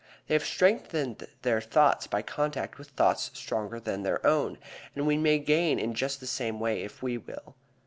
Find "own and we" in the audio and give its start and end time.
4.25-5.15